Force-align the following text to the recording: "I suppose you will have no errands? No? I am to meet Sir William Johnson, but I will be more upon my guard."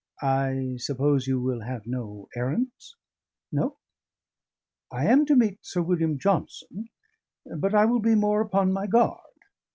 "I 0.23 0.77
suppose 0.79 1.27
you 1.27 1.39
will 1.39 1.61
have 1.61 1.85
no 1.85 2.27
errands? 2.35 2.95
No? 3.51 3.77
I 4.91 5.05
am 5.05 5.27
to 5.27 5.35
meet 5.35 5.59
Sir 5.63 5.83
William 5.83 6.17
Johnson, 6.17 6.89
but 7.45 7.75
I 7.75 7.85
will 7.85 7.99
be 8.01 8.15
more 8.15 8.41
upon 8.41 8.73
my 8.73 8.87
guard." 8.87 9.21